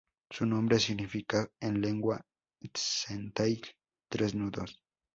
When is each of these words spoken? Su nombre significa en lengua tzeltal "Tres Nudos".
Su 0.31 0.47
nombre 0.47 0.79
significa 0.79 1.47
en 1.59 1.79
lengua 1.79 2.19
tzeltal 2.73 3.61
"Tres 4.09 4.33
Nudos". 4.33 4.81